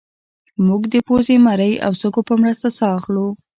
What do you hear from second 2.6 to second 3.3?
ساه اخلو